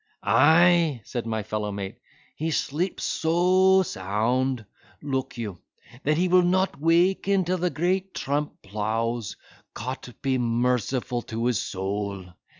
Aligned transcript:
"Ay," 0.23 0.99
said 1.05 1.27
my 1.27 1.43
fellow 1.43 1.71
mate, 1.71 1.99
"he 2.35 2.49
sleeps 2.49 3.03
so 3.03 3.83
sound 3.83 4.65
(look 5.03 5.37
you), 5.37 5.59
that 6.03 6.17
he 6.17 6.27
will 6.27 6.41
not 6.41 6.79
waken 6.81 7.45
till 7.45 7.59
the 7.59 7.69
great 7.69 8.15
trump 8.15 8.63
plows—Cot 8.63 10.09
be 10.23 10.39
merciful 10.39 11.21
to 11.21 11.45
his 11.45 11.59
soul. 11.61 12.33